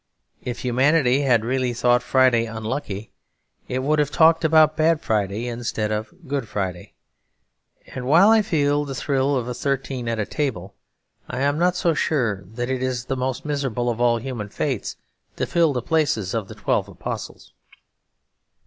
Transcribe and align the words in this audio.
If 0.43 0.61
humanity 0.63 1.21
had 1.21 1.45
really 1.45 1.75
thought 1.75 2.01
Friday 2.01 2.47
unlucky 2.47 3.11
it 3.67 3.83
would 3.83 3.99
have 3.99 4.09
talked 4.09 4.43
about 4.43 4.75
bad 4.75 4.99
Friday 4.99 5.47
instead 5.47 5.91
of 5.91 6.27
good 6.27 6.47
Friday. 6.47 6.93
And 7.85 8.07
while 8.07 8.31
I 8.31 8.41
feel 8.41 8.83
the 8.83 8.95
thrill 8.95 9.35
of 9.35 9.55
thirteen 9.55 10.07
at 10.09 10.17
a 10.17 10.25
table, 10.25 10.73
I 11.29 11.41
am 11.41 11.59
not 11.59 11.75
so 11.75 11.93
sure 11.93 12.41
that 12.45 12.67
it 12.71 12.81
is 12.81 13.05
the 13.05 13.15
most 13.15 13.45
miserable 13.45 13.91
of 13.91 14.01
all 14.01 14.17
human 14.17 14.49
fates 14.49 14.95
to 15.35 15.45
fill 15.45 15.71
the 15.71 15.83
places 15.83 16.33
of 16.33 16.47
the 16.47 16.55
Twelve 16.55 16.87
Apostles. 16.87 17.53